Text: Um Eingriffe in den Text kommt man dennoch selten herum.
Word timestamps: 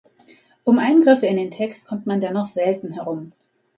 Um 0.63 0.79
Eingriffe 0.79 1.27
in 1.27 1.37
den 1.37 1.51
Text 1.51 1.85
kommt 1.85 2.07
man 2.07 2.19
dennoch 2.21 2.47
selten 2.47 2.91
herum. 2.93 3.33